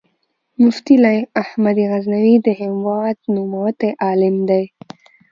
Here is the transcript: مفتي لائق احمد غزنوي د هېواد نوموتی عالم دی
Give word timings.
مفتي 0.61 0.95
لائق 1.03 1.27
احمد 1.43 1.77
غزنوي 1.91 2.35
د 2.45 2.47
هېواد 2.61 3.17
نوموتی 3.33 3.89
عالم 4.05 4.35
دی 4.49 4.63